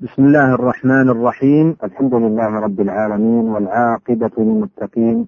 [0.00, 1.76] بسم الله الرحمن الرحيم.
[1.84, 5.26] الحمد لله رب العالمين والعاقبة للمتقين.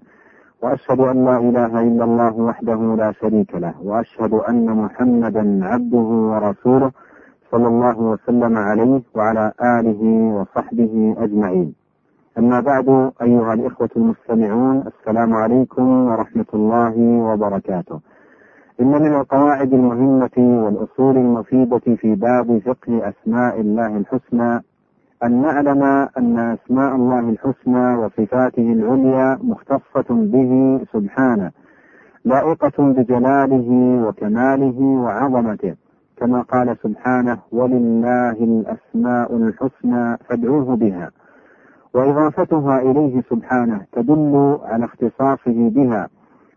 [0.63, 3.75] وأشهد أن لا إله إلا الله وحده لا شريك له.
[3.85, 6.91] وأشهد أن محمدا عبده ورسوله
[7.51, 10.03] صلى الله وسلم عليه وعلى آله
[10.37, 11.75] وصحبه أجمعين.
[12.39, 16.95] أما بعد أيها الإخوة المستمعون السلام عليكم ورحمة الله
[17.29, 18.01] وبركاته.
[18.83, 24.61] إن من القواعد المهمة والأصول المفيدة في باب فقه أسماء الله الحسنى
[25.25, 25.83] أن نعلم
[26.19, 31.51] أن أسماء الله الحسنى وصفاته العليا مختصة به سبحانه
[32.25, 33.69] لائقة بجلاله
[34.09, 35.75] وكماله وعظمته
[36.17, 41.11] كما قال سبحانه ولله الأسماء الحسنى فادعوه بها
[41.95, 46.09] وإضافتها إليه سبحانه تدل على اختصاصه بها.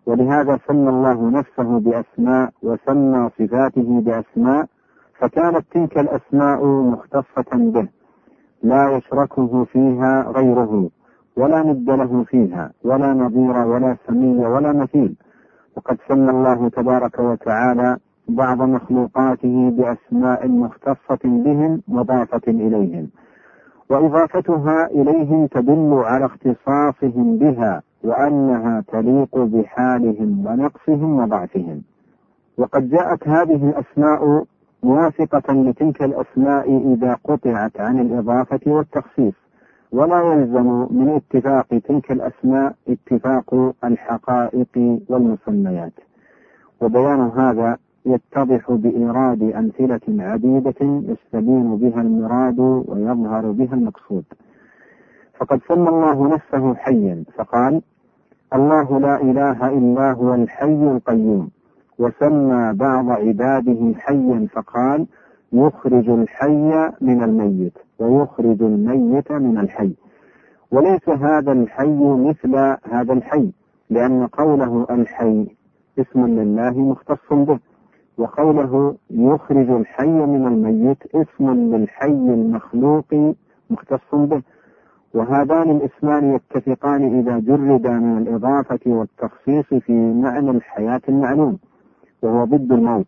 [0.06, 4.66] ولهذا سمى الله نفسه بأسماء وسمى صفاته بأسماء
[5.20, 7.88] فكانت تلك الأسماء مختصة به
[8.64, 10.90] لا يشركه فيها غيره
[11.38, 15.16] ولا ند له فيها ولا نظير ولا سمي ولا مثيل.
[15.78, 23.10] وقد سمى الله تبارك وتعالى بعض مخلوقاته بأسماء مختصة بهم مضافة إليهم.
[23.90, 31.82] وإضافتها إليهم تدل على اختصاصهم بها وأنها تليق بحالهم ونقصهم وضعفهم.
[32.58, 34.46] وقد جاءت هذه الأسماء
[34.84, 39.34] موافقة لتلك الأسماء إذا قطعت عن الإضافة والتخصيص
[39.92, 45.94] ولا يلزم من اتفاق تلك الأسماء اتفاق الحقائق والمسميات.
[46.82, 54.24] وبيان هذا يتضح بإيراد أمثلة عديدة يستبين بها المراد ويظهر بها المقصود.
[55.40, 57.82] فقد سمى الله نفسه حيا فقال
[58.54, 61.50] الله لا إله إلا هو الحي القيوم.
[62.00, 65.08] وسمى بعض عباده حيا فقال
[65.54, 69.94] يخرج الحي من الميت ويخرج الميت من الحي.
[70.72, 72.56] وليس هذا الحي مثل
[72.92, 73.52] هذا الحي
[73.90, 75.48] لأن قوله الحي
[76.00, 77.60] اسم لله مختص به
[78.18, 83.36] وقوله يخرج الحي من الميت اسم للحي المخلوق
[83.70, 84.42] مختص به.
[85.16, 91.58] وهذان الإسمان يتفقان إذا جردا من الإضافة والتخصيص في معنى الحياة المعلوم
[92.22, 93.06] وهو ضد الموت.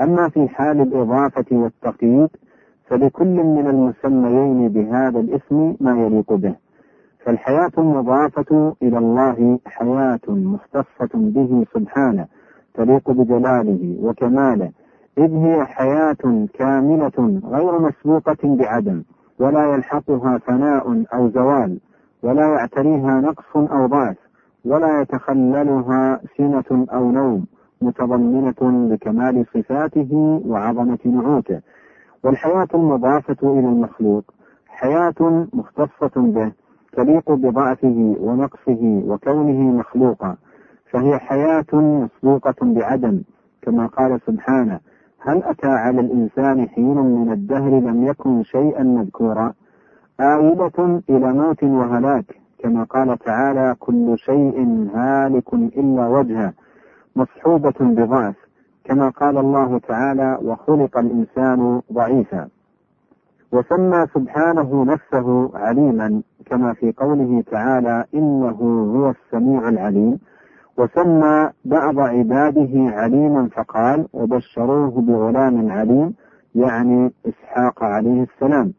[0.00, 2.28] أما في حال الإضافة والتقييد
[2.86, 6.54] فلكل من المسميين بهذا الاسم ما يليق به.
[7.24, 12.26] فالحياة المضافة إلى الله حياة مختصة به سبحانه
[12.74, 14.70] تليق بجلاله وكماله
[15.18, 19.02] إذ هي حياة كاملة غير مسبوقة بعدم.
[19.42, 21.78] ولا يلحقها فناء أو زوال
[22.22, 24.16] ولا يعتريها نقص أو ضعف
[24.64, 27.46] ولا يتخللها سنة أو نوم
[27.82, 31.60] متضمنة لكمال صفاته وعظمة نعوته.
[32.24, 34.24] والحياة المضافة إلى المخلوق
[34.68, 36.52] حياة مختصة به
[36.92, 40.36] تليق بضعفه ونقصه وكونه مخلوقا
[40.90, 43.22] فهي حياة مسبوقة بعدم
[43.62, 44.80] كما قال سبحانه
[45.24, 49.52] هل أتى على الإنسان حين من الدهر لم يكن شيئا مذكورا؟
[50.20, 52.24] آيلة إلى موت وهلاك
[52.58, 56.52] كما قال تعالى كل شيء هالك إلا وجهه
[57.16, 58.34] مصحوبة بضعف.
[58.84, 62.48] كما قال الله تعالى وخلق الإنسان ضعيفا.
[63.52, 68.58] وسمى سبحانه نفسه عليما كما في قوله تعالى إنه
[68.96, 70.18] هو السميع العليم.
[70.78, 76.14] وسمى بعض عباده عليما فقال وبشروه بغلام عليم
[76.54, 78.72] يعني إسحاق عليه السلام.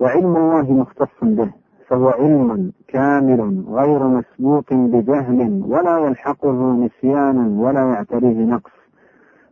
[0.00, 1.50] وعلم الله مختص به
[1.88, 8.72] فهو علم كامل غير مسبوق بجهل ولا يلحقه نسيان ولا يعتريه نقص.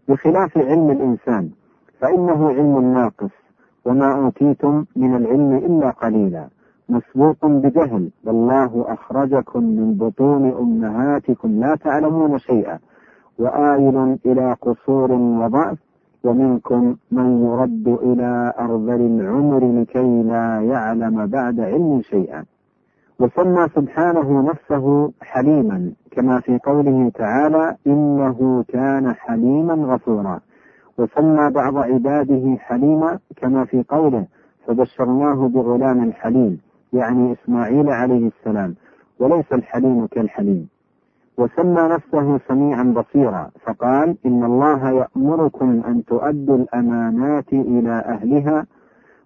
[0.09, 1.51] بخلاف علم الإنسان
[2.01, 3.31] فإنه علم ناقص
[3.85, 6.49] وما أوتيتم من العلم إلا قليلا.
[6.89, 8.11] مسبوق بجهل.
[8.25, 12.79] والله أخرجكم من بطون أمهاتكم لا تعلمون شيئا.
[13.39, 15.79] وآيل إلى قصور وضعف.
[16.25, 22.45] ومنكم من يرد إلى أرذل العمر لكي لا يعلم بعد علم شيئا.
[23.21, 25.93] وسمى سبحانه نفسه حليما.
[26.10, 30.41] كما في قوله تعالى إنه كان حليما غفورا.
[30.99, 34.27] وسمى بعض عباده حليما كما في قوله
[34.66, 36.66] فبشرناه بغلام حليم.
[36.92, 38.74] يعني إسماعيل عليه السلام
[39.18, 40.68] وليس الحليم كالحليم.
[41.38, 48.66] وسمى نفسه سميعا بصيرا فقال إن الله يأمركم أن تؤدوا الأمانات إلى أهلها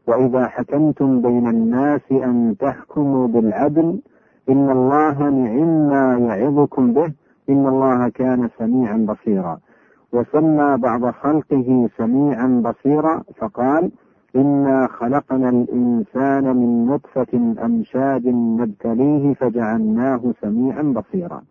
[0.06, 4.00] وإذا حكمتم بين الناس أن تحكموا بالعدل
[4.48, 7.12] إن الله نعم ما يعظكم به
[7.50, 9.58] إن الله كان سميعا بصيرا.
[10.12, 13.90] وسمى بعض خلقه سميعا بصيرا فقال
[14.36, 21.42] إنا خلقنا الإنسان من نطفة أمشاج نبتليه فجعلناه سميعا بصيرا.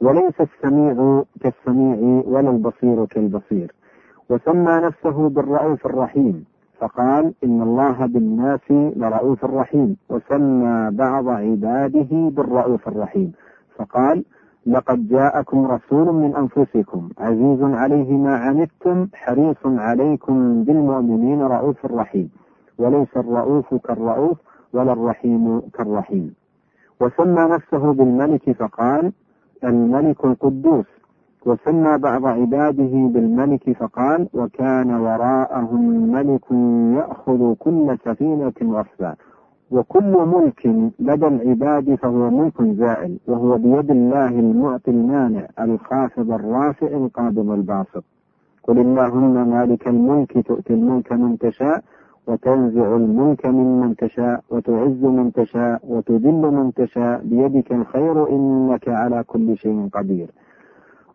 [0.00, 3.72] وليس السميع كالسميع ولا البصير كالبصير.
[4.30, 6.44] وسمى نفسه بالرؤوف الرحيم.
[6.78, 9.96] فقال إن الله بالناس لرؤوف رحيم.
[10.10, 13.32] وسمى بعض عباده بالرؤوف الرحيم.
[13.76, 14.24] فقال
[14.66, 22.30] لقد جاءكم رسول من أنفسكم عزيز عليه ما عنتم حريص عليكم بالمؤمنين رؤوف رحيم.
[22.78, 24.38] وليس الرؤوف كالرؤوف
[24.72, 26.34] ولا الرحيم كالرحيم.
[27.00, 29.12] وسمى نفسه بالملك فقال
[29.64, 30.86] الملك القدوس.
[31.46, 36.50] وسمى بعض عباده بالملك فقال وكان وراءهم ملك
[36.98, 39.14] يأخذ كل سفينة غصبا
[39.72, 40.66] وكل ملك
[41.08, 48.04] لدى العباد فهو ملك زائل وهو بيد الله المعطي المانع الخافض الرافع القابض الباسط.
[48.62, 51.82] قل اللهم مالك الملك تؤتي الملك من تشاء
[52.26, 59.56] وتنزع الملك ممن تشاء وتعز من تشاء وتذل من تشاء بيدك الخير إنك على كل
[59.56, 60.28] شيء قدير.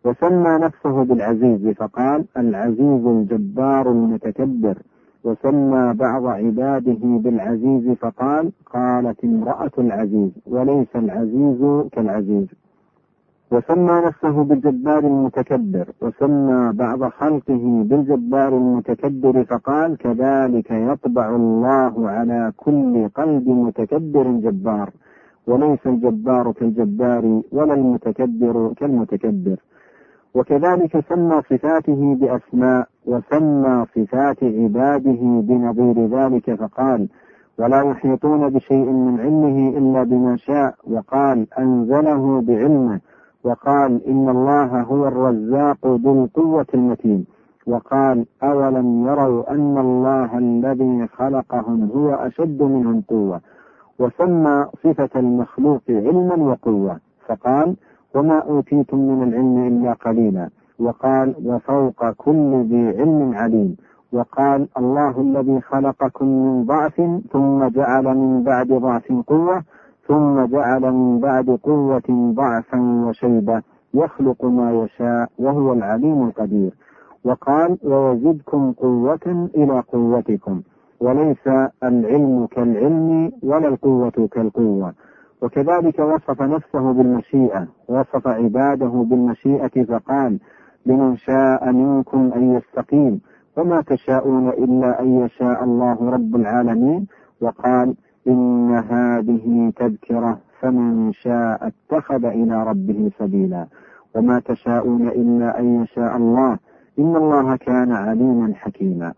[0.04, 4.76] وسمى نفسه بالعزيز فقال العزيز الجبار المتكبر.
[5.24, 12.46] وسمى بعض عباده بالعزيز فقال قالت امرأة العزيز وليس العزيز كالعزيز.
[13.52, 23.08] وسمى نفسه بالجبار المتكبر وسمى بعض خلقه بالجبار المتكبر فقال كذلك يطبع الله على كل
[23.08, 24.90] قلب متكبر جبار.
[25.46, 29.56] وليس الجبار كالجبار ولا المتكبر كالمتكبر.
[30.34, 37.08] وكذلك سمى صفاته بأسماء وسمى صفات عباده بنظير ذلك فقال
[37.58, 40.74] ولا يحيطون بشيء من علمه إلا بما شاء.
[40.86, 43.00] وقال أنزله بعلمه.
[43.44, 47.26] وقال إن الله هو الرزاق ذو القوة المتين.
[47.66, 53.40] وقال أولم يروا أن الله الذي خلقهم هو أشد منهم قوة
[53.98, 56.96] وسمى صفة المخلوق علما وقوة.
[57.26, 57.76] فقال
[58.14, 60.48] وما أوتيتم من العلم إلا قليلا.
[60.78, 63.76] وقال وفوق كل ذي علم عليم.
[64.12, 66.96] وقال الله الذي خلقكم من ضعف
[67.32, 69.62] ثم جعل من بعد ضعف قوة
[70.08, 73.62] ثم جعل من بعد قوة ضعفا وشيبة
[73.94, 76.74] يخلق ما يشاء وهو العليم القدير.
[77.24, 80.62] وقال ويزدكم قوة إلى قوتكم.
[81.00, 81.48] وليس
[81.84, 84.92] العلم كالعلم ولا القوة كالقوة.
[85.42, 87.66] وكذلك وصف نفسه بالمشيئة.
[87.88, 90.38] وصف عباده بالمشيئة فقال
[90.88, 93.20] لمن شاء منكم أن يستقيم
[93.56, 97.06] وما تشاءون إلا أن يشاء الله رب العالمين
[97.40, 97.94] وقال
[98.28, 103.66] إن هذه تذكرة فمن شاء اتخذ إلى ربه سبيلا
[104.14, 106.58] وما تشاءون إلا أن يشاء الله
[106.98, 109.12] إن الله كان عليما حكيما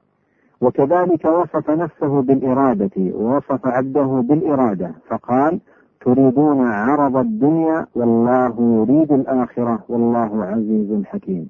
[0.61, 5.61] وكذلك وصف نفسه بالإرادة ووصف عبده بالإرادة فقال
[6.05, 11.49] تريدون عرض الدنيا والله يريد الآخرة والله عزيز حكيم.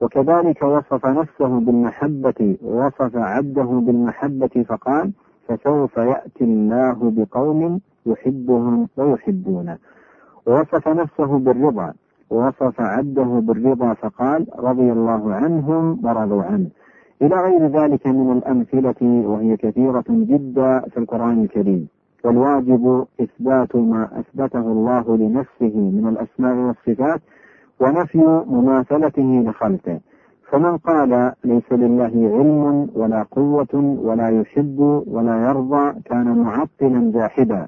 [0.00, 5.12] وكذلك وصف نفسه بالمحبة ووصف عبده بالمحبة فقال
[5.48, 9.78] فسوف يأتي الله بقوم يحبهم ويحبونه
[10.46, 11.92] ووصف نفسه بالرضا
[12.30, 16.66] ووصف عبده بالرضا فقال رضي الله عنهم ورضوا عنه.
[17.22, 21.88] إلى غير ذلك من الأمثلة وهي كثيرة جدا في القرآن الكريم.
[22.24, 27.20] والواجب إثبات ما أثبته الله لنفسه من الأسماء والصفات
[27.80, 30.00] ونفي مماثلته لخلقه.
[30.50, 37.66] فمن قال ليس لله علم ولا قوة ولا يحب ولا يرضى كان معطلا جاحدا.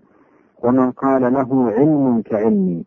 [0.64, 2.84] ومن قال له علم كعلمي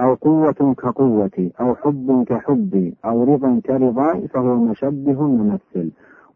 [0.00, 5.90] أو قوة كقوتي أو حب كحبي أو رضا كرضاي فهو مشبه ممثل.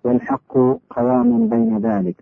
[0.04, 0.58] والحق
[0.90, 2.16] قوام بين ذلك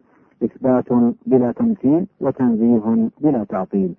[0.44, 0.88] إثبات
[1.26, 3.94] بلا تمثيل وتنزيه بلا تعطيل.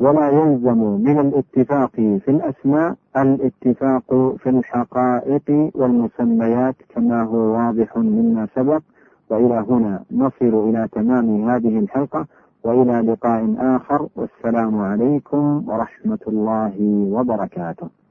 [0.00, 8.82] ولا يلزم من الاتفاق في الأسماء الاتفاق في الحقائق والمسميات كما هو واضح مما سبق.
[9.30, 12.26] وإلى هنا نصل إلى تمام هذه الحلقة
[12.64, 14.08] وإلى لقاء آخر.
[14.16, 16.74] والسلام عليكم ورحمة الله
[17.12, 18.01] وبركاته.